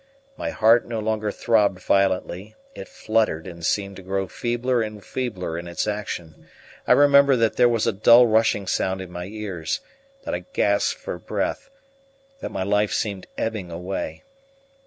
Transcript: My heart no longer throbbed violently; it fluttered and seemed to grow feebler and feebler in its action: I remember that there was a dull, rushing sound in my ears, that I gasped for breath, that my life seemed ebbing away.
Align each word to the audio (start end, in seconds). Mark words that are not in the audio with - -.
My 0.35 0.49
heart 0.49 0.87
no 0.87 0.99
longer 0.99 1.29
throbbed 1.29 1.79
violently; 1.79 2.55
it 2.73 2.87
fluttered 2.87 3.45
and 3.45 3.63
seemed 3.63 3.97
to 3.97 4.01
grow 4.01 4.27
feebler 4.27 4.81
and 4.81 5.05
feebler 5.05 5.59
in 5.59 5.67
its 5.67 5.85
action: 5.85 6.47
I 6.87 6.93
remember 6.93 7.35
that 7.35 7.55
there 7.55 7.69
was 7.69 7.85
a 7.85 7.91
dull, 7.93 8.25
rushing 8.25 8.65
sound 8.65 8.99
in 9.01 9.11
my 9.11 9.25
ears, 9.25 9.79
that 10.23 10.33
I 10.33 10.45
gasped 10.53 10.99
for 10.99 11.19
breath, 11.19 11.69
that 12.39 12.49
my 12.49 12.63
life 12.63 12.91
seemed 12.91 13.27
ebbing 13.37 13.69
away. 13.69 14.23